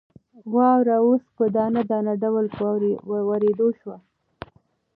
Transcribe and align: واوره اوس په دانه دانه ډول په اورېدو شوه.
واوره 0.53 0.95
اوس 1.05 1.23
په 1.37 1.43
دانه 1.55 1.81
دانه 1.89 2.13
ډول 2.23 2.45
په 2.57 2.63
اورېدو 3.29 3.67
شوه. 3.79 3.97